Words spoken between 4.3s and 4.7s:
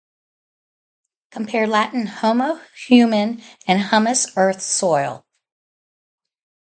"earth,